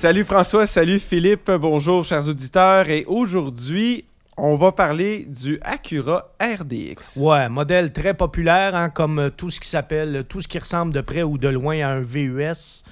[0.00, 2.88] Salut François, salut Philippe, bonjour chers auditeurs.
[2.88, 4.06] Et aujourd'hui,
[4.38, 7.18] on va parler du Acura RDX.
[7.18, 10.94] Ouais, modèle très populaire, hein, comme euh, tout ce qui s'appelle, tout ce qui ressemble
[10.94, 12.82] de près ou de loin à un VUS.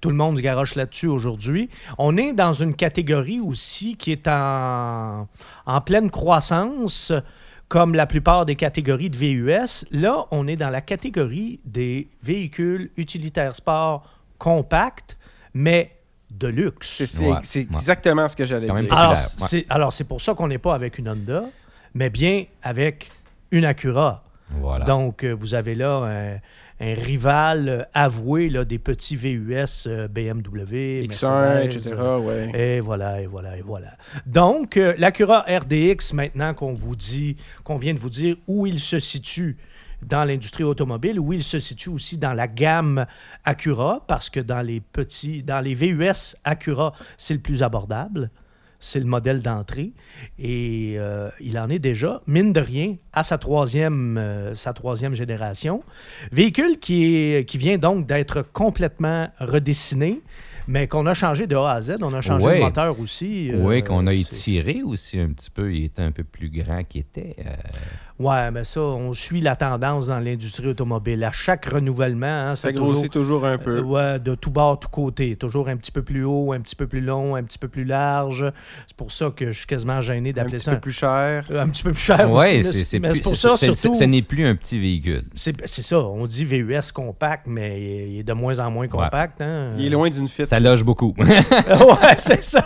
[0.00, 1.68] Tout le monde se garoche là-dessus aujourd'hui.
[1.98, 5.28] On est dans une catégorie aussi qui est en,
[5.66, 7.12] en pleine croissance,
[7.68, 9.84] comme la plupart des catégories de VUS.
[9.90, 15.18] Là, on est dans la catégorie des véhicules utilitaires sport compacts,
[15.52, 15.95] mais
[16.38, 17.04] de luxe.
[17.04, 17.40] C'est Ouais, ouais.
[17.60, 18.92] exactement ce que j'allais dire.
[18.92, 19.16] Alors, ouais.
[19.16, 21.44] c'est alors, c'est pour ça qu'on n'est pas avec une Honda,
[21.94, 23.10] mais bien avec
[23.50, 24.22] une Acura.
[24.60, 24.84] Voilà.
[24.84, 26.34] Donc, euh, vous avez là un,
[26.80, 31.96] un rival avoué là, des petits VUS BMW, X1, Mercedes, etc.
[32.20, 32.50] Ouais.
[32.54, 33.96] Et voilà, et voilà, et voilà.
[34.26, 38.78] Donc, euh, l'Acura RDX, maintenant qu'on vous dit, qu'on vient de vous dire où il
[38.78, 39.56] se situe
[40.02, 43.06] dans l'industrie automobile, où il se situe aussi dans la gamme
[43.44, 48.30] Acura, parce que dans les petits, dans les VUS Acura, c'est le plus abordable.
[48.78, 49.92] C'est le modèle d'entrée.
[50.38, 55.14] Et euh, il en est déjà, mine de rien, à sa troisième, euh, sa troisième
[55.14, 55.82] génération.
[56.30, 60.20] Véhicule qui, est, qui vient donc d'être complètement redessiné,
[60.68, 61.96] mais qu'on a changé de A à Z.
[62.02, 62.58] On a changé Ouais.
[62.58, 63.50] le moteur aussi.
[63.50, 65.72] euh, oui, qu'on a étiré aussi un petit peu.
[65.74, 67.34] Il était un peu plus grand qu'il était.
[67.46, 67.50] euh,
[68.18, 71.22] Ouais, mais ça, on suit la tendance dans l'industrie automobile.
[71.22, 73.76] À chaque renouvellement, hein, Ça c'est grossit toujours, toujours un peu.
[73.78, 75.36] euh, ouais, de tout bord, tout côté.
[75.36, 77.84] Toujours un petit peu plus haut, un petit peu plus long, un petit peu plus
[77.84, 78.50] large.
[78.88, 80.92] C'est pour ça que je suis quasiment gêné un d'appeler petit ça peu un, plus
[80.92, 81.44] cher.
[81.50, 82.56] euh, un petit peu plus cher ouais, aussi.
[82.56, 83.98] mais c'est c'est mais plus- c'est pour c'est- ça, c'est- surtout...
[83.98, 85.22] Ce n'est plus un petit véhicule.
[85.34, 89.42] C'est c'est ça, on dit VUS compact, mais il est de moins en moins compact.
[89.42, 89.72] hein.
[89.78, 90.46] Il est loin d'une fit.
[90.46, 91.12] Ça loge beaucoup.
[91.18, 92.64] ouais, c'est ça,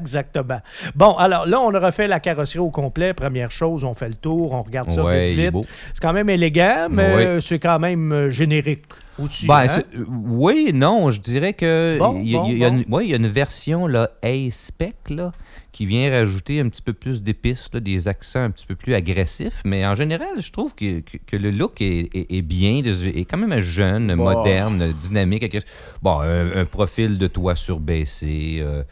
[0.00, 0.60] exactement.
[0.94, 3.14] Bon, alors là, on a refait la carrosserie au complet.
[3.14, 5.52] Première chose, on fait le tour, on regarde ça ouais, vite, il est vite.
[5.52, 5.64] beau.
[5.94, 7.40] C'est quand même élégant, mais Ouais.
[7.40, 8.84] c'est quand même euh, générique
[9.18, 9.46] aussi.
[9.46, 9.82] Ben, hein?
[9.96, 12.76] euh, oui, non, je dirais que Bon, il y, a- bon, il y a bon.
[12.86, 15.32] une, ouais, il y a une version là, A-Spec là,
[15.72, 19.62] qui vient rajouter un petit peu plus d'épices, des accents un petit peu plus agressifs.
[19.64, 23.24] Mais en général, je trouve que, que- que le look est, est- est bien, est
[23.24, 24.24] quand même jeune, Bon.
[24.24, 25.56] moderne, dynamique.
[26.02, 28.82] Bon, un, un profil de toit surbaissé, euh,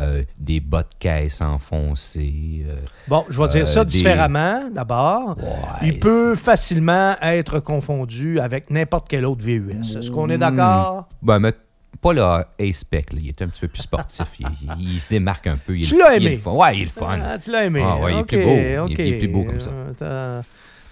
[0.00, 2.64] euh, des bas de caisse enfoncés.
[2.66, 2.76] euh,
[3.08, 5.36] Bon, je vais dire ça des- différemment, d'abord.
[5.38, 5.44] ouais,
[5.88, 9.96] Il peut facilement être confondu avec n'importe quel autre VUS.
[9.98, 11.08] Est-ce qu'on est d'accord?
[11.22, 11.52] Ben, mais
[12.00, 13.18] pas le A-Spec, là.
[13.22, 14.26] il est un petit peu plus sportif.
[14.40, 14.46] il,
[14.78, 15.76] il- il se démarque un peu.
[15.76, 16.36] Il est Tu l'as il aimé?
[16.36, 16.52] fun.
[16.52, 17.18] Ouais, il est le fun.
[17.22, 17.82] Ah, tu l'as aimé.
[17.84, 18.50] Ah ouais, il est plus beau.
[18.88, 19.70] Il est- il plus beau comme ça.
[20.02, 20.42] Euh,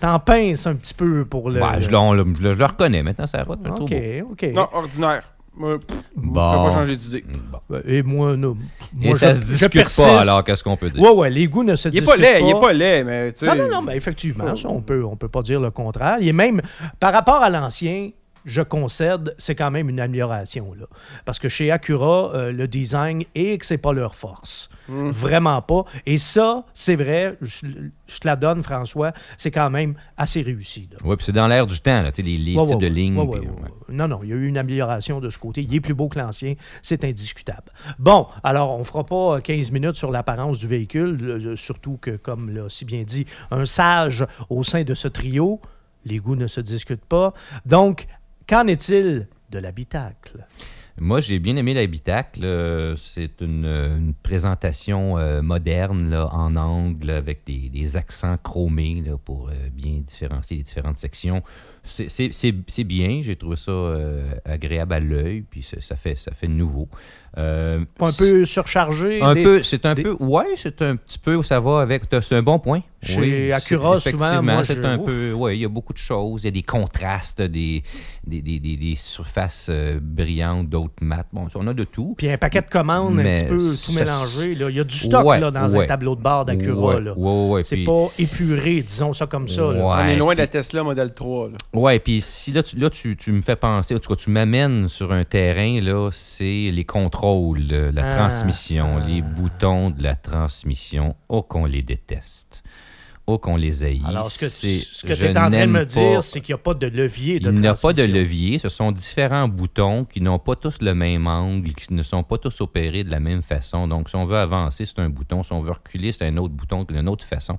[0.01, 1.61] t'en- pinces un petit peu pour le...
[1.61, 3.59] Ouais, je, le, on le- je le- je le reconnais maintenant, ça route.
[3.65, 4.43] un OK, trop OK.
[4.55, 5.23] Non, ordinaire.
[5.61, 6.41] Moi, pff, Bon.
[6.41, 7.25] je pas changer d'idée.
[7.51, 7.81] Bon.
[7.85, 8.57] Et moi, non.
[9.03, 11.03] Et Moi, ça je- se discute pas, alors qu'est-ce qu'on peut dire?
[11.03, 13.03] Ouais, ouais, les goûts ne se Il est discutent pas laid, il est pas laid,
[13.03, 13.47] mais tu sais.
[13.47, 16.19] Non, non, non, mais effectivement, ça, on peut, on peut pas dire le contraire.
[16.21, 16.63] Il est même,
[17.01, 18.11] par rapport à l'ancien,
[18.49, 20.75] je concède, c'est quand même une amélioration.
[20.75, 20.87] Là.
[21.25, 24.69] Parce que chez Acura, euh, le design et que c'est pas leur force.
[24.89, 25.11] Mm.
[25.11, 25.85] Vraiment pas.
[26.07, 27.67] Et ça, c'est vrai, je,
[28.07, 30.89] je te la donne, François, c'est quand même assez réussi.
[31.05, 33.17] Oui, puis c'est dans l'air du temps, là, les, les Ouais, types ouais, de lignes.
[33.19, 33.63] ouais, ouais, puis, ouais, ouais.
[33.63, 33.69] ouais.
[33.91, 35.63] Non, non, il y a eu une amélioration de ce côté.
[35.63, 37.71] Il est plus beau que l'ancien, c'est indiscutable.
[37.99, 42.13] Bon, alors, on fera pas euh, 15 minutes sur l'apparence du véhicule, euh, surtout que,
[42.17, 45.61] comme l'a si bien dit, un sage au sein de ce trio,
[46.05, 47.35] les goûts ne se discutent pas.
[47.67, 48.07] Donc,
[48.49, 50.47] qu'en est-il de l'habitacle?
[51.01, 52.41] Moi, j'ai bien aimé l'habitacle.
[52.43, 60.01] Euh, C'est une, présentation euh, moderne en angle avec des, accents chromés pour euh, bien
[60.05, 61.43] différencier les différentes sections.
[61.83, 63.21] C'est- bien.
[63.23, 63.73] J'ai trouvé ça
[64.45, 65.63] agréable à l'œil, puis
[65.97, 66.89] fait, ça fait nouveau.
[67.37, 69.21] Euh, Pas un peu surchargé?
[69.23, 72.03] Un des- peu, c'est un des- peu, ouais, c'est un petit peu, ça va avec,
[72.23, 72.81] c'est un bon point.
[73.01, 75.07] Chez Oui, Acura, souvent, moi, c'est je- un ouf.
[75.07, 77.85] peu, ouais, il y a beaucoup de choses, il y a des contrastes, des,
[78.27, 82.15] des, des, des- des surfaces euh, brillantes, d'autres mates, bon, on a de tout.
[82.19, 84.55] Puis un paquet de commandes un petit peu tout ça- mélangé.
[84.57, 84.69] là.
[84.71, 85.85] Il y a du stock Ouais, là, dans ouais.
[85.85, 86.99] un tableau de bord d'Acura.
[87.17, 89.73] Ouais, C'est puis- pas épuré, disons ça comme ça.
[89.73, 89.81] là.
[89.85, 91.51] On est loin de la Tesla Model 3.
[91.51, 91.57] Là.
[91.75, 94.31] Ouais, puis si là, tu, là tu, tu me fais penser, en tout cas, tu
[94.31, 99.07] m'amènes sur un terrain, là, c'est les contrôles, euh, la Ah, transmission, ah.
[99.07, 101.15] les boutons de la transmission.
[101.29, 102.63] Oh, qu'on les déteste.
[103.27, 104.01] Oh, qu'on les haït.
[104.07, 106.41] Alors, ce que tu ce que je es en train de me dire, pas- c'est
[106.41, 108.59] qu'il n'y a pas de levier de Il n'y a pas de levier.
[108.59, 112.39] Ce sont différents boutons qui n'ont pas tous le même angle, qui ne sont pas
[112.39, 113.87] tous opérés de la même façon.
[113.87, 115.43] Donc, si on veut avancer, c'est un bouton.
[115.43, 117.59] Si on veut reculer, c'est un autre bouton d'une autre façon.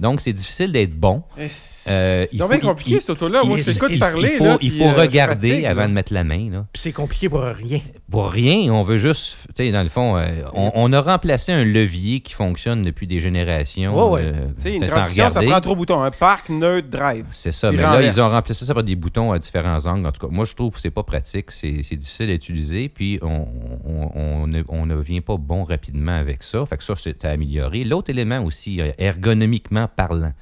[0.00, 1.22] Donc, c'est difficile d'être bon.
[1.38, 3.42] Eh, C'est Euh, bien compliqué, il- cette auto-là.
[3.44, 4.30] Moi, il- je t'écoute parler.
[4.32, 5.88] il faut, là, il puis, faut euh, regarder fatigue, avant là.
[5.88, 6.50] de mettre la main.
[6.50, 6.66] Là.
[6.72, 7.80] Puis c'est compliqué pour rien.
[8.10, 11.52] Pour rien, on veut juste, tu sais, dans le fond, euh, on, on a remplacé
[11.52, 13.94] un levier qui fonctionne depuis des générations.
[14.12, 14.30] Ouais, ouais.
[14.32, 16.02] euh, Tu sais, une transmission, ça prend trois boutons.
[16.02, 17.24] Un parc, neutre, drive.
[17.32, 20.06] C'est ça, mais là, ils ont remplacé ça par des boutons à différents angles.
[20.06, 22.88] En tout cas, moi, je trouve que c'est pas pratique, c'est c'est difficile à utiliser,
[22.88, 23.46] puis on,
[23.84, 26.64] on, on ne, on ne vient pas bon rapidement avec ça.
[26.66, 27.84] Fait que ça, c'est à améliorer.
[27.84, 28.90] L'autre élément aussi, euh,
[29.88, 30.32] parlant,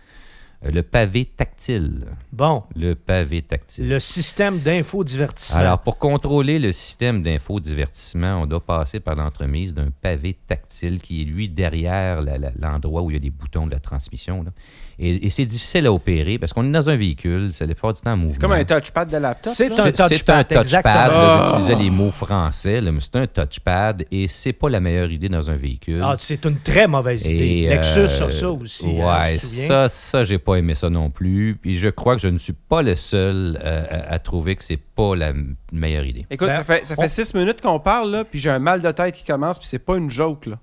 [0.64, 2.06] euh, le pavé tactile.
[2.32, 3.88] Bon, Le pavé tactile.
[3.88, 5.60] le système d'infodivertissement.
[5.60, 11.22] Alors, pour contrôler le système d'infodivertissement, on doit passer par l'entremise d'un pavé tactile qui
[11.22, 12.22] est, lui, derrière
[12.58, 14.42] l'endroit où il y a des boutons de la transmission.
[14.42, 14.50] là.
[14.98, 17.78] Et, et c'est difficile à opérer parce qu'on est dans un véhicule, ça fait du
[18.00, 18.30] temps en mouvement.
[18.32, 19.52] C'est comme un touchpad de laptop.
[19.54, 20.84] C'est un C'est- C'est un touchpad, touchpad.
[21.12, 21.44] Ah.
[21.50, 25.28] J'utilisais les mots français, là, mais c'est un touchpad et c'est pas la meilleure idée
[25.28, 26.00] dans un véhicule.
[26.02, 27.44] Ah, c'est une très mauvaise idée.
[27.44, 28.86] Et, Lexus euh, a ça aussi.
[29.00, 31.58] hein, Ouais, ça, ça, j'ai pas aimé ça non plus.
[31.60, 34.64] Puis je crois que je ne suis pas le seul euh, à, à trouver que
[34.64, 35.32] c'est pas la
[35.72, 36.26] meilleure idée.
[36.30, 38.58] Écoute, Ben, ça fait, ça fait on- six minutes qu'on parle, là, puis j'ai un
[38.58, 40.56] mal de tête qui commence, puis c'est pas une joke, là.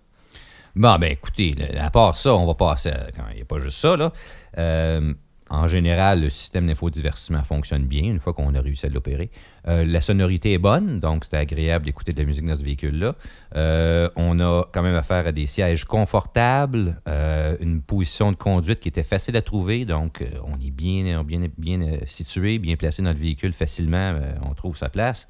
[0.75, 3.77] Bon, ben écoutez, à part ça, on va passer à- il n'y a pas juste
[3.77, 4.11] ça, là.
[4.57, 5.13] Euh,
[5.51, 9.29] en général, le système d'infodivertissement fonctionne bien une fois qu'on a réussi à l'opérer.
[9.67, 13.13] Euh, la sonorité est bonne, donc c'est agréable d'écouter de la musique dans ce véhicule-là.
[13.55, 16.99] Euh, on a quand même affaire à des sièges confortables,
[17.59, 21.99] une position de conduite qui était facile à trouver, donc on est bien, bien, bien
[22.07, 25.27] situé, bien placé dans le véhicule facilement, on trouve sa place.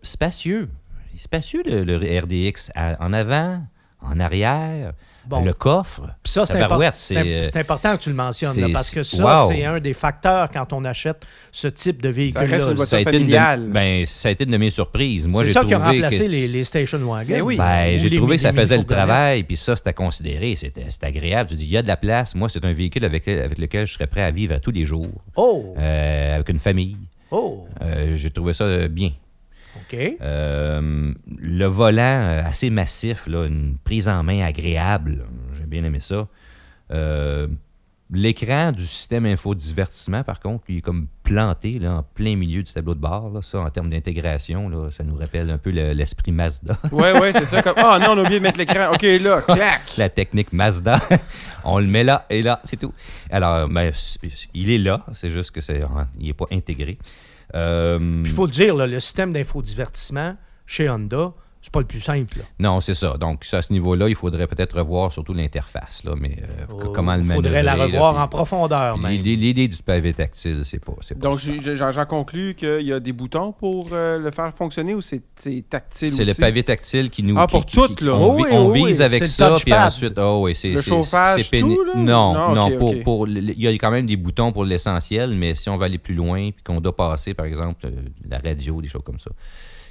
[0.00, 0.70] Spacieux,
[1.18, 3.60] spacieux le, RDX, en avant,
[4.02, 4.92] en arrière,
[5.26, 5.44] Bon.
[5.44, 6.00] le coffre.
[6.22, 6.56] Puis ça, c'est
[7.16, 9.50] euh, important que tu le mentionnes, là, parce que ça, wow.
[9.50, 12.58] c'est un des facteurs quand on achète ce type de véhicule-là.
[12.86, 13.68] ça a été une de, familiale.
[13.70, 15.28] ben, ça a été une de mes surprises.
[15.28, 17.28] Moi, C'est j'ai ça trouvé qui a remplacé que les, les station wagons.
[17.34, 17.56] Ben oui.
[17.58, 21.50] Ben, j'ai trouvé que ça faisait le travail, puis ça, c'était considéré, c'était c'était agréable.
[21.50, 22.34] Tu dis, il y a de la place.
[22.34, 24.86] Moi, c'est un véhicule avec, avec lequel je serais prêt à vivre à tous les
[24.86, 26.96] jours, Oh, euh, avec une famille.
[27.30, 29.10] oh, Euh, j'ai trouvé ça bien.
[29.76, 29.96] OK.
[30.20, 35.24] Euh, le volant euh, assez massif, là, une prise en main agréable.
[35.58, 36.26] J'ai bien aimé ça.
[36.92, 37.46] Euh,
[38.12, 42.72] L'écran du système infodivertissement, par contre, il est comme planté là, en plein milieu du
[42.72, 43.30] tableau de bord.
[43.30, 43.40] là.
[43.40, 46.76] Ça, en termes d'intégration, ça nous rappelle un peu le- l'esprit Mazda.
[46.90, 47.62] Ouais, ouais, c'est ça.
[47.62, 47.74] Comme...
[47.78, 48.90] Oh non, on a oublié de mettre l'écran.
[48.92, 49.82] OK, là, clac.
[49.96, 51.00] la technique Mazda.
[51.64, 52.92] on le met là et là, c'est tout.
[53.30, 53.92] Alors, ben,
[54.54, 55.80] il est là, c'est juste que c'est,
[56.18, 56.98] il n'est pas intégré.
[57.54, 60.36] Euh, Puis il faut le dire, là, le système d'infodivertissement
[60.66, 61.32] chez Honda,
[61.62, 62.38] c'est pas le plus simple.
[62.38, 62.44] là.
[62.58, 63.16] Non, c'est ça.
[63.18, 67.14] Donc, à ce niveau-là, il faudrait peut-être revoir surtout l'interface, là, mais euh, Oh, comment
[67.14, 67.48] le Il manœuvrer.
[67.48, 69.12] faudrait la là, revoir puis- en profondeur, même.
[69.12, 72.92] l'idée- L'idée du pavé tactile, c'est pas, c'est pas Donc, j'en j'en conclus qu'il y
[72.92, 76.62] a des boutons pour euh, le faire fonctionner ou c'est c'est tactile C'est le pavé
[76.62, 77.36] tactile qui nous.
[77.38, 78.14] Ah, pour qui- toutes, qui- là.
[78.14, 80.14] On, Oui, on oui, vise oui, avec c'est le ça, puis ensuite.
[80.18, 81.94] oh, oui, c'est, Le c'est- chauffage, c'est péni- tout, là?
[81.96, 85.54] Non, Non, non, pour, pour il y a quand même des boutons pour l'essentiel, mais
[85.54, 87.90] si on va aller plus loin, puis qu'on doit passer, par exemple, euh,
[88.28, 89.30] la radio, des choses comme ça,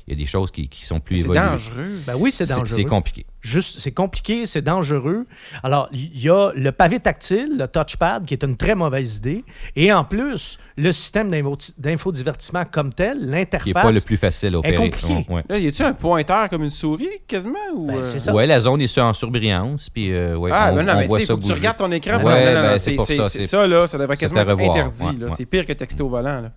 [0.09, 1.39] il y a des choses qui, qui sont plus C'est évoluées.
[1.41, 1.99] dangereux.
[2.07, 2.75] Ben oui, c'est C'est- dangereux.
[2.75, 3.25] C'est compliqué.
[3.41, 5.25] Juste, c'est compliqué, c'est dangereux.
[5.63, 9.45] Alors, il y a le pavé tactile, le touchpad, qui est une très mauvaise idée.
[9.77, 13.67] Et en plus, le système d'info- d'infodivertissement comme tel, Qui l'interface.
[13.67, 14.75] n'est pas le plus facile à opérer.
[14.75, 15.25] compliqué.
[15.29, 15.43] Ouais.
[15.47, 17.57] Là, y a-tu un pointeur comme une souris, quasiment?
[17.75, 18.33] Ou, Ben, euh, c'est ça.
[18.33, 20.95] Ouais, la zone est sur- en surbrillance, puis euh, ouais, Ah, on, ben non, on
[20.97, 21.53] mais tu voit ça faut que tu bouger.
[21.53, 22.17] regardes ton écran.
[22.17, 23.87] Ouais, Non, non, non, ben, c'est c'est pour c'est- ça, c'est c'est- ça, là.
[23.87, 25.03] Ça devrait c'est quasiment être interdit.
[25.03, 25.25] Ouais, là.
[25.27, 25.33] ouais.
[25.37, 26.41] C'est pire que texter au volant.
[26.41, 26.51] Là.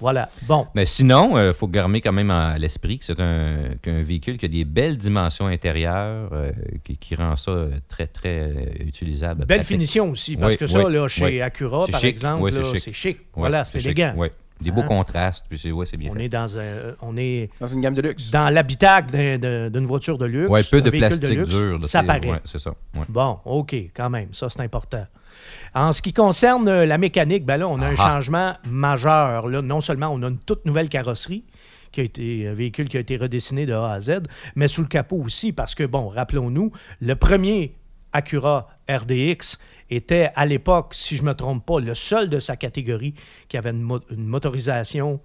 [0.00, 0.28] Voilà.
[0.42, 0.66] Bon.
[0.74, 4.46] Mais sinon, il faut garder quand même à l'esprit que c'est un, qu'un véhicule qui
[4.46, 6.50] a des belles dimensions intérieures, euh,
[6.84, 9.44] qui, qui rend ça euh, très, très euh, utilisable.
[9.44, 9.72] Belle pratique.
[9.76, 11.40] finition aussi, parce Oui, que ça, oui, là, chez oui.
[11.42, 12.08] Acura, par chic.
[12.10, 12.94] exemple, Oui, c'est chic.
[12.94, 13.18] chic.
[13.34, 13.86] Voilà, c'est chic.
[13.98, 14.14] élégant.
[14.60, 14.88] Des beaux Hein?
[14.88, 16.24] contrastes, puis c'est, ouais, c'est bien On fait.
[16.24, 18.30] est dans un, on est Dans une gamme de luxe.
[18.30, 20.50] dans l'habitacle d'un- d'un- d'une voiture de luxe.
[20.50, 21.78] Ouais, peu de plastique luxe, dur.
[21.78, 22.26] là, ça paraît.
[22.28, 22.68] ouais, c'est ça.
[22.94, 23.04] ouais.
[23.08, 25.06] Bon, OK, quand même, ça c'est important.
[25.74, 28.08] En ce qui concerne euh, la mécanique, ben là, on a un Ah ah.
[28.14, 29.48] changement majeur.
[29.48, 29.62] Là.
[29.62, 31.44] Non seulement on a une toute nouvelle carrosserie,
[31.92, 34.20] qui a été un véhicule qui a été redessiné de A à Z,
[34.54, 36.70] mais sous le capot aussi, parce que, bon, rappelons-nous,
[37.00, 37.74] le premier
[38.12, 39.58] Acura RDX
[39.90, 43.14] était à l'époque, si je ne me trompe pas, le seul de sa catégorie
[43.48, 45.20] qui avait une, mo- une motorisation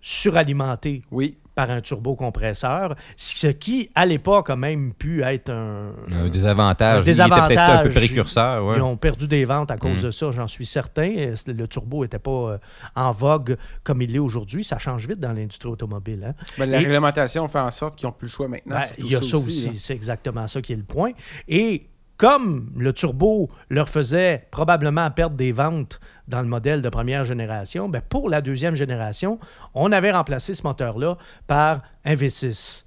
[0.00, 1.38] suralimentée Oui.
[1.54, 6.98] Par un turbocompresseur, ce qui, à l'époque, a même pu être un, Un désavantage.
[6.98, 7.48] Un Il était peut-être un peu
[7.88, 7.94] désavantage.
[7.94, 8.64] précurseur.
[8.66, 8.76] ouais.
[8.76, 10.02] Ils ont perdu des ventes à cause Mm.
[10.06, 11.32] de ça, j'en suis certain.
[11.46, 12.58] Le turbo n'était pas euh,
[12.96, 14.64] en vogue comme il l'est aujourd'hui.
[14.64, 16.24] Ça change vite dans l'industrie automobile.
[16.28, 16.34] hein.
[16.58, 18.78] Ben, la Et- réglementation fait en sorte qu'ils n'ont plus le choix maintenant.
[18.78, 19.72] Ben, il y a ça aussi, là.
[19.78, 21.12] c'est exactement ça qui est le point.
[21.48, 27.24] Et comme le turbo leur faisait probablement perdre des ventes dans le modèle de première
[27.24, 29.38] génération, ben pour la deuxième génération,
[29.74, 31.16] on avait remplacé ce moteur-là
[31.46, 32.84] par un V6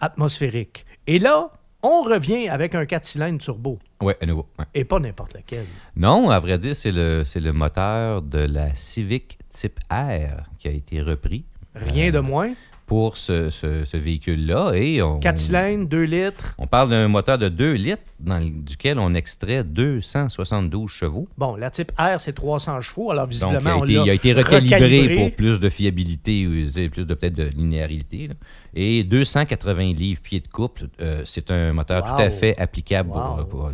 [0.00, 0.86] atmosphérique.
[1.06, 1.50] Et là,
[1.86, 3.78] On revient avec un 4 cylindres turbo.
[4.00, 4.46] Oui, à nouveau.
[4.58, 4.64] ouais.
[4.72, 5.66] Et pas n'importe lequel.
[5.96, 10.68] Non, à vrai dire, c'est le, c'est le moteur de la Civic Type R qui
[10.68, 11.44] a été repris
[11.74, 12.54] Rien de moins.
[12.86, 14.72] Pour ce, ce- ce véhicule-là.
[14.74, 16.54] Et on, 4 cylindres, 2 litres.
[16.58, 21.26] on parle d'un moteur de 2 litres dans le- duquel on extrait 272 chevaux.
[21.38, 23.10] Bon, la type R, c'est 300 chevaux.
[23.10, 25.14] Alors, Donc, visiblement, il a, on été, l'a il a été recalibré recalibré.
[25.16, 28.28] pour plus de fiabilité, ou, plus de peut-être de linéarité.
[28.28, 28.34] là.
[28.74, 32.16] Et 280 livres pieds de couple, euh, c'est un moteur Wow.
[32.16, 33.10] tout à fait applicable.
[33.10, 33.44] Wow.
[33.44, 33.70] pour-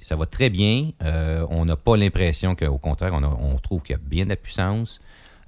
[0.00, 0.90] ça va très bien.
[1.04, 4.24] Euh, on n'a pas l'impression qu'au contraire, on, a- on trouve qu'il y a bien
[4.24, 5.00] de la puissance.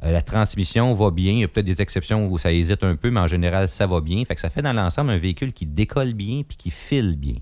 [0.03, 1.33] Euh, la transmission va bien.
[1.33, 3.87] Il y a peut-être des exceptions où ça hésite un peu, mais en général, ça
[3.87, 4.25] va bien.
[4.25, 7.37] Fait que ça fait dans l'ensemble un véhicule qui décolle bien puis qui file bien.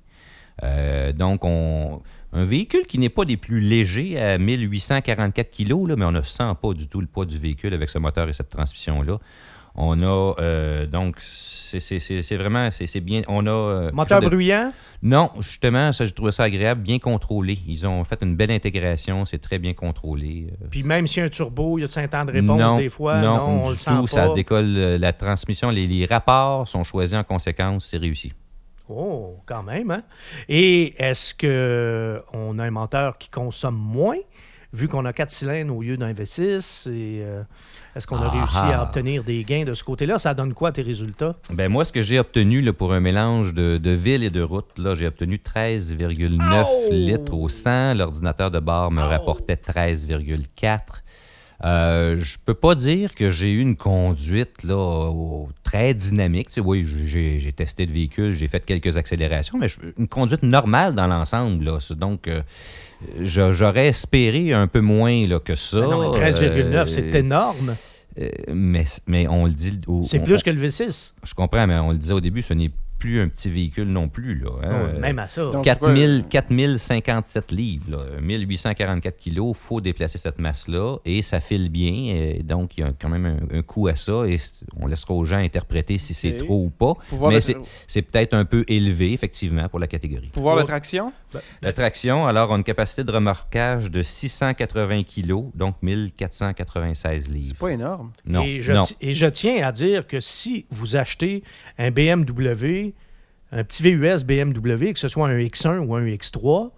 [0.64, 6.04] Euh, donc, on, un véhicule qui n'est pas des plus légers à 1844 kg, mais
[6.04, 8.50] on ne sent pas du tout le poids du véhicule avec ce moteur et cette
[8.50, 9.18] transmission-là.
[9.80, 13.22] On a, euh, donc, c'est vraiment, c'est bien.
[13.28, 13.50] On a.
[13.50, 14.72] euh, Moteur de- bruyant?
[15.00, 17.60] Non, justement, ça, je trouvais ça agréable, bien contrôlé.
[17.68, 20.48] Ils ont fait une belle intégration, c'est très bien contrôlé.
[20.50, 22.58] Euh, Puis même s'il y a un turbo, il y a un temps de réponse
[22.58, 23.20] non, des fois?
[23.20, 24.06] non, Non, on du le sent tout, pas.
[24.08, 28.32] ça décolle la transmission, les, les rapports sont choisis en conséquence, c'est réussi.
[28.88, 29.92] Oh, quand même.
[29.92, 30.02] Hein?
[30.48, 34.16] Et est-ce que on a un moteur qui consomme moins,
[34.72, 36.88] vu qu'on a 4 cylindres au lieu d'un V6?
[36.90, 37.42] Et, euh,
[37.98, 38.80] est-ce qu'on a Ah réussi ah.
[38.80, 40.18] à obtenir des gains de ce côté-là?
[40.18, 41.36] Ça donne quoi tes résultats?
[41.52, 44.40] Ben moi, ce que j'ai obtenu là, pour un mélange de, de ville et de
[44.42, 46.88] route, là, j'ai obtenu 13,9 Oh!
[46.90, 47.94] litres au 100.
[47.94, 49.08] L'ordinateur de bord me Oh!
[49.08, 50.78] rapportait 13,4.
[51.64, 56.46] Euh, je peux pas dire que j'ai eu une conduite là, au- très dynamique.
[56.48, 60.06] Tu sais, oui, j'ai j'ai testé le véhicule, j'ai fait quelques accélérations, mais je- une
[60.06, 61.64] conduite normale dans l'ensemble.
[61.64, 61.78] là.
[61.96, 62.42] Donc, euh,
[63.20, 65.80] je- j'aurais espéré un peu moins là, que ça.
[65.80, 67.74] Ben non, mais 13,9, Euh, c'est énorme.
[68.20, 69.78] Euh, mais, mais on le dit.
[69.86, 71.12] au- C'est on- plus que le V6.
[71.24, 74.08] je comprends, mais on le disait au début, ce n'est plus un petit véhicule non
[74.08, 74.34] plus.
[74.38, 74.90] Là, hein.
[74.94, 75.50] Non, même à ça.
[75.50, 81.68] donc- 4000, 4057 livres, là, 1844 kilos, il faut déplacer cette masse-là et ça file
[81.70, 81.92] bien.
[82.14, 84.38] et donc, il y a quand même un, un coût à ça et
[84.76, 86.94] on laissera aux gens interpréter si c'est trop ou pas.
[87.08, 90.28] Pouvoir mais c'est c'est peut-être un peu élevé, effectivement, pour la catégorie.
[90.28, 91.12] Pouvoir de traction?
[91.62, 97.54] La traction, alors, a une capacité de remorquage de 680 kilos, donc 1496 livres.
[97.56, 98.12] C'est pas énorme.
[98.26, 98.80] Non, et, je non.
[98.80, 101.42] ti- et je tiens à dire que si vous achetez
[101.78, 102.92] un BMW,
[103.52, 106.70] un petit VUS BMW, que ce soit un X1 ou un X3,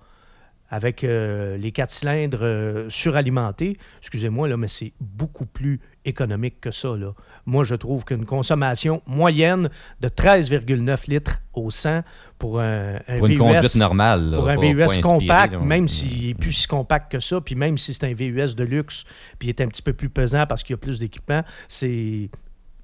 [0.72, 6.70] avec euh, les quatre cylindres euh, suralimentés, excusez-moi, là, mais c'est beaucoup plus économique que
[6.70, 6.96] ça.
[6.96, 7.12] Là.
[7.44, 9.68] Moi, je trouve qu'une consommation moyenne
[10.00, 12.02] de 13,9 litres au 100
[12.38, 14.30] pour un, un Pour une VUS, conduite normale.
[14.30, 15.58] là, pour un pas- VUS pas inspiré, compact, là.
[15.58, 18.62] même s'il est plus si compact que ça, puis même si c'est un VUS de
[18.62, 19.02] luxe,
[19.40, 22.30] puis il est un petit peu plus pesant parce qu'il y a plus d'équipement, c'est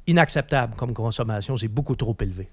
[0.08, 1.56] inacceptable comme consommation.
[1.56, 2.48] C'est beaucoup trop élevé.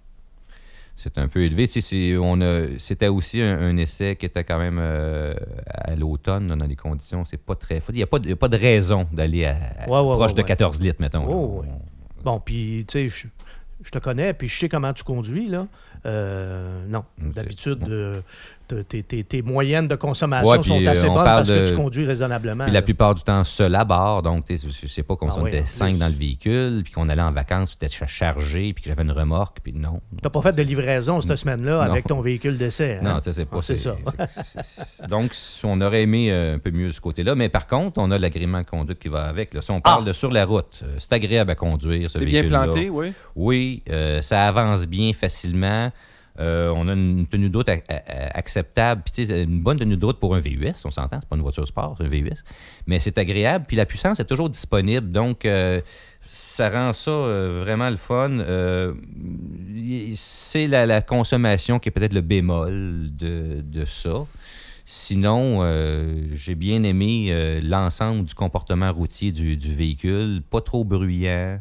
[0.95, 1.67] C'est un peu élevé.
[1.67, 5.33] Tu sais, c'est- on a- C'était aussi un, un essai qui était quand même euh,
[5.67, 7.25] à l'automne, dans les conditions.
[7.25, 7.81] C'est pas très.
[7.89, 10.41] Il n'y a, a pas de raison d'aller à, à Ouais, ouais, proche ouais, de
[10.41, 10.47] ouais.
[10.47, 11.25] 14 litres, mettons.
[11.27, 11.65] Oh.
[12.23, 13.27] Bon, puis, tu sais, je,
[13.83, 15.67] je te connais, puis je sais comment tu conduis, là.
[16.05, 18.19] Euh, non, d'habitude, euh,
[18.89, 21.75] tes, tes- tes moyennes de consommation Ouais, sont assez euh, on bonnes parce que tu
[21.75, 22.63] conduis raisonnablement.
[22.65, 24.21] Puis la plupart du temps, seul à bord.
[24.23, 25.99] Donc, tu sais, je sais pas, comme Ah si on oui, était cinq plus.
[25.99, 29.11] dans le véhicule, puis qu'on allait en vacances, puis peut-être chargé, puis que j'avais une
[29.11, 30.01] remorque, puis non.
[30.21, 32.99] T'as pas fait de livraison cette semaine-là avec ton véhicule d'essai.
[33.01, 33.03] hein?
[33.15, 33.95] Non, ça, c'est pas Ah, c'est ça.
[35.07, 35.31] Donc,
[35.63, 37.35] on aurait aimé un peu mieux ce côté-là.
[37.35, 39.53] Mais par contre, on a l'agrément de conduite qui va avec.
[39.53, 39.61] Là.
[39.61, 40.07] Si on parle Ah!
[40.07, 42.09] de sur la route, c'est agréable à conduire.
[42.09, 43.13] ce C'est bien planté, oui.
[43.35, 45.91] Oui, euh, ça avance bien facilement.
[46.39, 49.03] Euh, on a une tenue de route acceptable.
[49.03, 51.19] Puis, une bonne tenue de route pour un VUS, on s'entend.
[51.21, 52.43] C'est pas une voiture sport, c'est un VUS.
[52.87, 53.65] Mais c'est agréable.
[53.67, 55.11] Puis la puissance est toujours disponible.
[55.11, 55.81] Donc, euh,
[56.25, 58.39] ça rend ça euh, vraiment le fun.
[60.15, 64.25] C'est la, consommation qui est peut-être le bémol de, de ça.
[64.85, 65.63] Sinon,
[66.33, 70.41] j'ai bien aimé l'ensemble du comportement routier du, véhicule.
[70.49, 71.59] Pas trop bruyant.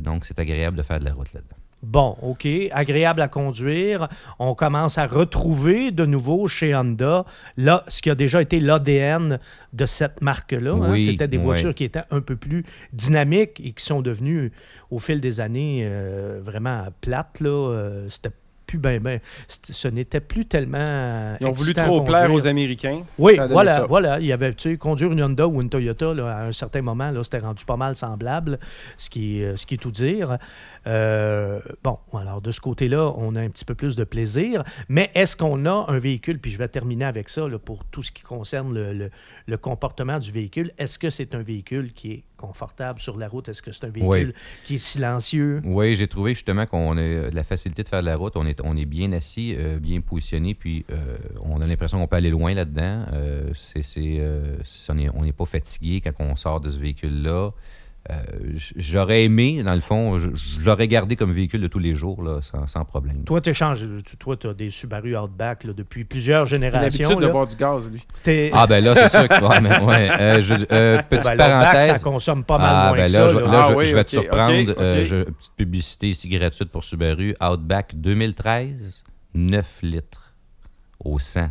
[0.00, 1.59] Donc, c'est agréable de faire de la route là-dedans.
[1.82, 2.46] Bon, OK.
[2.72, 4.08] Agréable à conduire.
[4.38, 7.24] On commence à retrouver de nouveau chez Honda
[7.56, 9.38] là, ce qui a déjà été l'ADN
[9.72, 10.72] de cette marque-là.
[10.72, 10.90] hein.
[10.90, 14.52] Oui, C'était des voitures qui étaient un peu plus dynamiques et qui sont devenues,
[14.90, 17.40] au fil des années, euh, vraiment plates.
[17.40, 17.48] Là.
[17.50, 18.30] Euh, C'était
[18.66, 19.18] plus ben, ben,
[19.48, 21.34] ce n'était plus tellement.
[21.40, 23.02] Ils ont voulu trop plaire aux Américains.
[23.18, 23.86] Oui, voilà, ça.
[23.86, 24.20] voilà.
[24.20, 26.80] Il y avait, tu sais, conduire une Honda ou une Toyota, là, à un certain
[26.80, 28.60] moment, là, c'était rendu pas mal semblable,
[28.96, 30.38] ce qui, euh, ce qui est tout dire.
[30.86, 34.64] Euh, bon, alors de ce côté-là, on a un petit peu plus de plaisir.
[34.88, 38.02] Mais est-ce qu'on a un véhicule, puis je vais terminer avec ça là, pour tout
[38.02, 39.10] ce qui concerne le, le-
[39.46, 40.70] le comportement du véhicule.
[40.78, 43.48] Est-ce que c'est un véhicule qui est confortable sur la route?
[43.48, 44.32] Est-ce que c'est un véhicule
[44.64, 45.60] qui est silencieux?
[45.64, 48.36] Oui, j'ai trouvé justement qu'on a la facilité de faire de la route.
[48.36, 52.06] On est, on est bien assis, euh, bien positionné, puis euh, on a l'impression qu'on
[52.06, 53.06] peut aller loin là-dedans.
[53.12, 54.20] Euh, c'est,
[55.14, 57.50] on n'est pas fatigué quand on sort de ce véhicule-là.
[58.08, 58.14] Euh,
[58.76, 62.22] j'aurais aimé, dans le fond, je, je l'aurais gardé comme véhicule de tous les jours,
[62.22, 63.24] là, sans, sans problème.
[63.24, 63.52] Toi, tu
[64.18, 67.08] toi, tu as des Subaru Outback là, depuis plusieurs Il a générations.
[67.10, 68.02] l'habitude de boire du gaz, lui.
[68.54, 69.44] Ah, ben là, c'est sûr que.
[69.48, 72.02] ouais, mais, ouais, euh, je- euh, petite Ben, l'Outback, ça parenthèse.
[72.02, 73.28] consomme pas mal Ah, moins ben que là, ça.
[73.28, 73.40] je, là.
[73.42, 74.74] là, Ah je- oui, je vais te surprendre.
[74.78, 77.34] Euh, petite publicité ici gratuite pour Subaru.
[77.42, 79.04] Outback 2013,
[79.34, 80.32] 9 litres
[81.04, 81.50] au 100.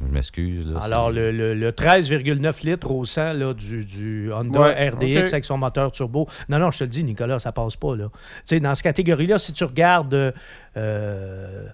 [0.00, 0.74] Je m'excuse.
[0.80, 5.44] Alors, le, le- le 13,9 litres au 100 là, du, du Honda Ouais, RDX avec
[5.44, 6.26] son moteur turbo.
[6.48, 7.96] Non, non, je te le dis, Nicolas, ça passe pas.
[7.96, 8.10] Là.
[8.12, 10.12] Tu sais, dans cette catégorie-là, si tu regardes.
[10.14, 10.32] euh,
[10.76, 11.66] euh,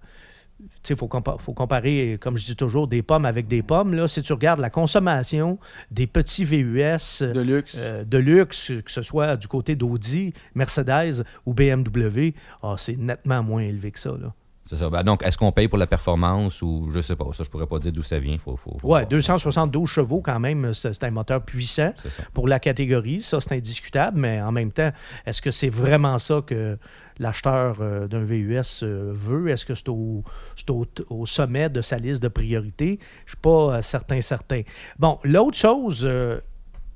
[0.88, 3.95] il faut, compa- faut comparer, comme je dis toujours, des pommes avec des pommes.
[3.95, 4.07] Là.
[4.07, 5.59] Si tu regardes la consommation
[5.91, 7.75] des petits VUS De luxe.
[7.76, 13.43] euh, de luxe, que ce soit du côté d'Audi, Mercedes ou BMW, ah, c'est nettement
[13.43, 14.11] moins élevé que ça.
[14.11, 14.33] Là.
[14.64, 14.88] C'est ça.
[14.88, 17.26] Ben, donc, est-ce qu'on paye pour la performance ou je sais pas.
[17.35, 18.38] Ça, je pourrais pas dire d'où ça vient.
[18.38, 19.07] Faut, faut, faut Ouais, voir.
[19.09, 21.92] 272 chevaux quand même, c'est un moteur puissant.
[22.33, 23.21] Pour la catégorie.
[23.21, 24.90] Ça, c'est indiscutable, mais en même temps,
[25.26, 26.78] est-ce que c'est vraiment ça que
[27.19, 29.49] l'acheteur euh, d'un VUS euh, veut?
[29.49, 30.23] Est-ce que c'est au,
[30.57, 32.99] c'est au, au sommet de sa liste de priorités?
[33.00, 34.62] Je ne suis pas euh, certain, certain.
[34.99, 36.09] Bon, l'autre chose,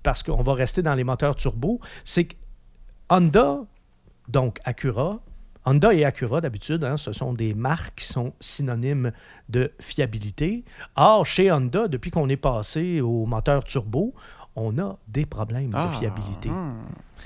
[0.02, 2.34] parce qu'on va rester dans les moteurs turbo, c'est que
[3.10, 3.58] Honda,
[4.28, 5.20] donc Acura,
[5.66, 9.10] Honda et Acura, d'habitude, hein, ce sont des marques qui sont synonymes
[9.48, 10.64] de fiabilité.
[10.94, 14.14] Or, chez Honda, depuis qu'on est passé au moteur turbo,
[14.54, 16.48] on a des problèmes Ah, de fiabilité.
[16.48, 16.76] hum.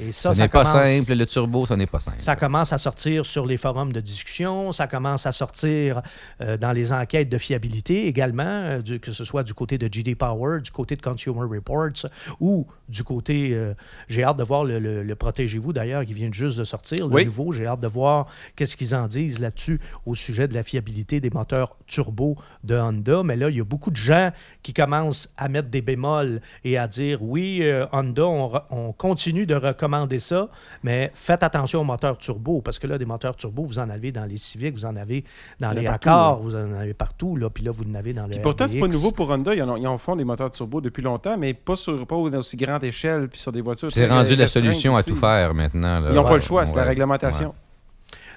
[0.00, 1.14] Et Ça, ça, n'est pas commence- simple.
[1.18, 2.16] Le turbo, ça n'est pas simple.
[2.20, 6.00] ça commence à sortir sur les forums de discussion, ça commence à sortir
[6.40, 9.88] euh, dans les enquêtes de fiabilité également, euh, du- que ce soit du côté de
[9.92, 12.06] GD Power, du côté de Consumer Reports
[12.40, 13.50] ou du côté.
[13.52, 13.74] euh,
[14.08, 17.14] j'ai hâte de voir le, le- le Protégez-vous d'ailleurs, qui vient juste de sortir, le
[17.14, 17.24] Oui.
[17.26, 17.52] nouveau.
[17.52, 18.26] J'ai hâte de voir
[18.56, 23.22] qu'est-ce qu'ils en disent là-dessus au sujet de la fiabilité des moteurs turbo de Honda.
[23.22, 24.30] Mais là, il y a beaucoup de gens
[24.62, 29.44] qui commencent à mettre des bémols et à dire oui, euh, Honda, on, on continue
[29.44, 30.48] de recommander ça,
[30.82, 34.12] mais faites attention aux moteurs turbo, parce que là, des moteurs turbo, vous en avez
[34.12, 35.24] dans les Civic, vous en avez
[35.58, 38.24] dans les partout, Accords, vous en avez partout, là, puis là, vous en avez dans
[38.24, 39.54] le Puis pourtant, c'est pas nouveau pour Honda.
[39.54, 42.16] Ils en, ont, ils en font des moteurs turbo depuis longtemps, mais pas sur pas
[42.16, 43.92] aussi grande échelle puis sur des voitures.
[43.92, 46.00] C'est rendu la solution à tout faire maintenant.
[46.00, 46.10] là.
[46.10, 47.48] Ils n'ont pas le choix, c'est la réglementation.
[47.48, 47.69] ouais.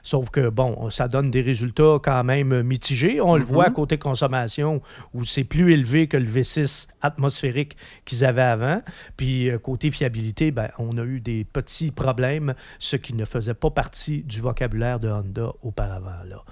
[0.06, 3.22] Sauf que, bon, ça donne des résultats quand même mitigés.
[3.22, 3.48] On le Mhm.
[3.48, 4.82] voit côté consommation,
[5.14, 8.82] où c'est plus élevé que le V6 atmosphérique qu'ils avaient avant.
[9.16, 13.54] Puis euh, côté fiabilité, ben, on a eu des petits problèmes, ce qui ne faisait
[13.54, 16.24] pas partie du vocabulaire de Honda auparavant.
[16.28, 16.44] Là.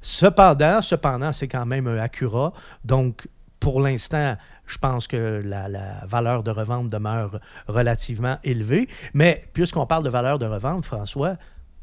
[0.00, 2.52] Cependant, cependant, c'est quand même un Acura.
[2.84, 8.88] Donc, pour l'instant, je pense que la, la valeur de revente demeure relativement élevée.
[9.14, 11.36] Mais puisqu'on parle de valeur de revente, François,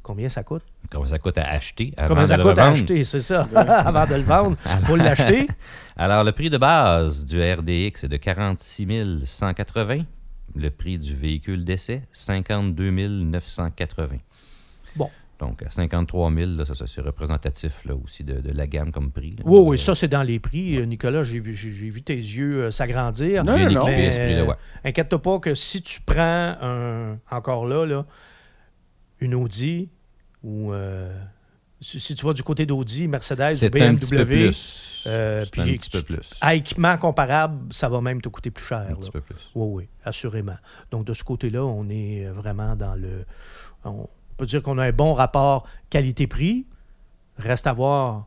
[0.08, 0.64] combien ça coûte?
[0.90, 3.46] Combien ça coûte à acheter avant Combien de ça le coûte à acheter, c'est ça.
[3.56, 5.48] Avant de le vendre, il faut l'acheter.
[5.98, 8.88] Alors, le prix de base du RDX est de 46
[9.26, 10.04] 180.
[10.56, 14.16] Le prix du véhicule d'essai, 52 980.
[14.96, 15.10] Bon.
[15.40, 18.92] Donc, à 53 000, là, ça, ça, c'est représentatif là, aussi de, de la gamme
[18.94, 19.32] comme prix.
[19.32, 19.44] là.
[19.46, 20.78] Oui, oui, Euh, ça, c'est dans les prix.
[20.78, 23.44] Euh, Nicolas, j'ai vu, j'ai j'ai vu tes yeux euh, s'agrandir.
[23.44, 23.86] Non, non, non.
[23.88, 24.56] Mais, ouais.
[24.86, 28.06] Inquiète-toi pas que si tu prends un, encore là, là,
[29.20, 29.90] une Audi
[30.44, 31.14] ou euh,
[31.82, 35.04] si, tu vas du côté d'Audi, Mercedes ou C'est un petit peu BMW, plus.
[35.08, 36.30] euh, un puis petit tu- peu plus.
[36.42, 38.80] à équipement comparable, ça va même te coûter plus cher.
[38.80, 38.96] Un là.
[38.96, 39.36] petit peu plus.
[39.56, 40.58] Oui, oui, assurément.
[40.92, 43.26] Donc, de ce côté-là, on est vraiment dans le.
[43.86, 46.66] On peut dire qu'on a un bon rapport qualité-prix.
[47.38, 48.26] Reste à voir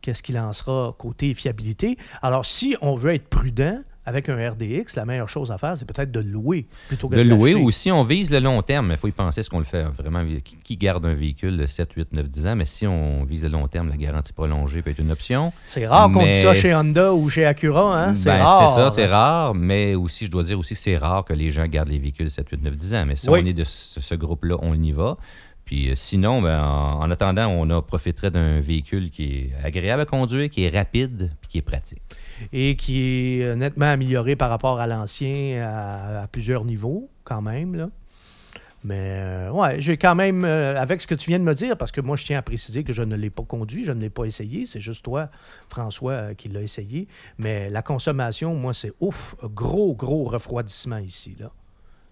[0.00, 1.96] qu'est-ce qu'il en sera côté fiabilité.
[2.22, 5.86] Alors, si on veut être prudent avec un RDX, la meilleure chose à faire, c'est
[5.86, 8.90] peut-être de louer plutôt que Le de louer ou si on vise le long terme,
[8.90, 10.22] il faut y penser ce qu'on le fait vraiment.
[10.64, 13.48] Qui, garde un véhicule de 7, 8, 9, 10 ans, mais si on vise le
[13.48, 15.52] long terme, la garantie prolongée peut être une option.
[15.66, 17.98] C'est rare qu'on dise ça chez Honda ou chez Acura.
[18.04, 18.14] Hein?
[18.14, 18.68] C'est Ben, rare.
[18.68, 21.66] C'est ça, c'est rare, mais aussi, je dois dire aussi c'est rare que les gens
[21.66, 23.04] gardent les véhicules 7, 8, 9, 10 ans.
[23.06, 23.40] Mais si Oui.
[23.42, 25.16] on est de ce, ce groupe-là, on y va.
[25.64, 30.06] Puis euh, sinon, ben, en, en attendant, on profiterait d'un véhicule qui est agréable à
[30.06, 32.02] conduire, qui est rapide, puis qui est pratique.
[32.52, 37.90] et qui est euh, nettement amélioré par rapport à l'ancien à, plusieurs niveaux, quand même.
[38.82, 41.76] Mais euh, ouais, j'ai quand même, euh, avec ce que tu viens de me dire,
[41.78, 44.00] parce que moi, je tiens à préciser que je ne l'ai pas conduit, je ne
[44.00, 45.30] l'ai pas essayé, c'est juste toi,
[45.70, 47.08] François, qui l'a essayé.
[47.38, 51.34] Mais la consommation, moi, c'est ouf, gros, gros refroidissement ici.
[51.40, 51.50] Là.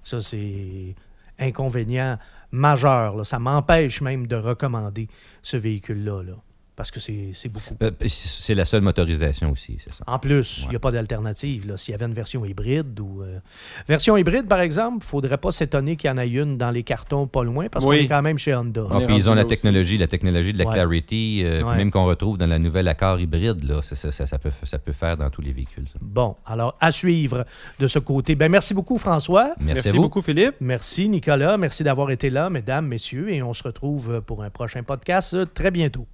[0.03, 0.95] Ça, c'est
[1.39, 2.19] inconvénient
[2.53, 3.27] majeur.
[3.27, 5.09] Ça m'empêche même de recommander
[5.43, 6.23] ce véhicule-là.
[6.23, 6.37] là,
[6.75, 7.75] parce que c'est beaucoup.
[7.83, 10.05] Euh, C'est la seule motorisation aussi, c'est ça.
[10.07, 11.75] En plus, il n'y a pas d'alternative.
[11.77, 13.23] S'il y avait une version hybride ou.
[13.23, 13.39] euh,
[13.87, 16.71] Version hybride, par exemple, il ne faudrait pas s'étonner qu'il y en ait une dans
[16.71, 17.99] les cartons pas loin, parce Oui.
[17.99, 18.85] qu'on est quand même chez Honda.
[18.91, 19.49] Ah, puis ils ont la aussi.
[19.51, 20.73] technologie, la technologie de la Ouais.
[20.75, 21.77] Clarity, euh, Ouais.
[21.77, 24.79] même qu'on retrouve dans la nouvelle Accord hybride, là, ça, ça- ça- ça peut, ça
[24.79, 25.87] peut faire dans tous les véhicules.
[25.93, 25.99] ça.
[26.01, 27.45] Bon, alors à suivre
[27.79, 28.35] de ce côté.
[28.35, 29.55] Ben, merci beaucoup, François.
[29.59, 30.01] Merci, Merci à vous.
[30.03, 30.55] beaucoup, Philippe.
[30.61, 31.57] Merci, Nicolas.
[31.59, 33.31] Merci d'avoir été là, mesdames, messieurs.
[33.31, 36.07] Et on se retrouve pour un prochain podcast très bientôt.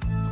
[0.00, 0.29] Thank you.